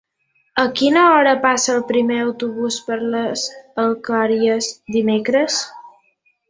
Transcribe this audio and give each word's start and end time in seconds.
A 0.61 0.63
quina 0.79 1.03
hora 1.17 1.33
passa 1.43 1.75
el 1.75 1.83
primer 1.91 2.17
autobús 2.23 2.79
per 2.89 2.99
les 3.17 3.47
Alqueries 3.87 4.75
dimecres? 4.97 5.65